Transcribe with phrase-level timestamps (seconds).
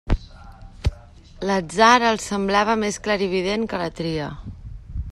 [1.49, 4.35] L'atzar els semblava més clarivident que la tria.